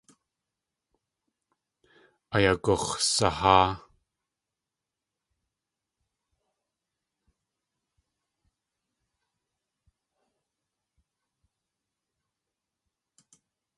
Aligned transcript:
Ayagux̲saháa. 2.35 3.67